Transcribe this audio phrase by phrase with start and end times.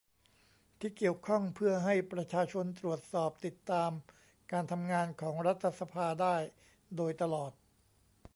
[0.79, 3.91] ที่เกี่ยวข้องเพื่อให้ประชาชนตรวจสอบติดตาม
[4.51, 6.35] การทำงานของรัฐสภาได้
[6.97, 7.51] โดยตลอด